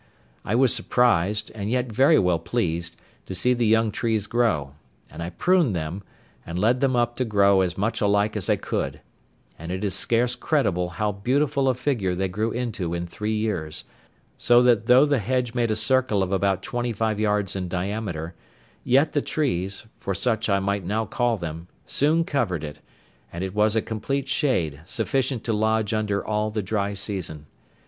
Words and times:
I 0.43 0.55
was 0.55 0.73
surprised, 0.73 1.51
and 1.53 1.69
yet 1.69 1.91
very 1.91 2.17
well 2.17 2.39
pleased, 2.39 2.95
to 3.27 3.35
see 3.35 3.53
the 3.53 3.67
young 3.67 3.91
trees 3.91 4.25
grow; 4.25 4.73
and 5.11 5.21
I 5.21 5.29
pruned 5.29 5.75
them, 5.75 6.01
and 6.43 6.57
led 6.57 6.79
them 6.79 6.95
up 6.95 7.15
to 7.17 7.23
grow 7.23 7.61
as 7.61 7.77
much 7.77 8.01
alike 8.01 8.35
as 8.35 8.49
I 8.49 8.55
could; 8.55 9.01
and 9.59 9.71
it 9.71 9.83
is 9.83 9.93
scarce 9.93 10.33
credible 10.33 10.89
how 10.97 11.11
beautiful 11.11 11.69
a 11.69 11.75
figure 11.75 12.15
they 12.15 12.27
grew 12.29 12.49
into 12.51 12.95
in 12.95 13.05
three 13.05 13.35
years; 13.35 13.83
so 14.39 14.63
that 14.63 14.87
though 14.87 15.05
the 15.05 15.19
hedge 15.19 15.53
made 15.53 15.69
a 15.69 15.75
circle 15.75 16.23
of 16.23 16.31
about 16.31 16.63
twenty 16.63 16.93
five 16.93 17.19
yards 17.19 17.55
in 17.55 17.67
diameter, 17.67 18.33
yet 18.83 19.13
the 19.13 19.21
trees, 19.21 19.85
for 19.99 20.15
such 20.15 20.49
I 20.49 20.57
might 20.57 20.83
now 20.83 21.05
call 21.05 21.37
them, 21.37 21.67
soon 21.85 22.23
covered 22.23 22.63
it, 22.63 22.79
and 23.31 23.43
it 23.43 23.53
was 23.53 23.75
a 23.75 23.83
complete 23.83 24.27
shade, 24.27 24.81
sufficient 24.83 25.43
to 25.43 25.53
lodge 25.53 25.93
under 25.93 26.25
all 26.25 26.49
the 26.49 26.63
dry 26.63 26.95
season. 26.95 27.45